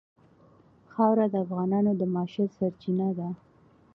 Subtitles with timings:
[0.91, 3.29] خاوره د افغانانو د معیشت سرچینه ده.